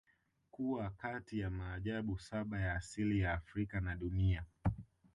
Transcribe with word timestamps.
Kuwa 0.51 0.89
kati 0.89 1.39
ya 1.39 1.49
maajabu 1.49 2.19
saba 2.19 2.59
ya 2.59 2.73
asili 2.73 3.19
ya 3.19 3.33
Afrika 3.33 3.79
na 3.81 3.95
dunia 3.95 4.45